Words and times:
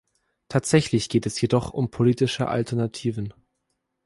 Tatsächlich 0.49 1.09
geht 1.09 1.27
es 1.27 1.39
jedoch 1.39 1.73
um 1.75 1.91
politische 1.91 2.47
Alternativen. 2.47 3.35